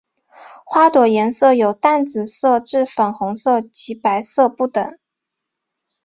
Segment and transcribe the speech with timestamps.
[0.65, 4.97] 花朵颜色由淡紫色至粉红色及白色不等。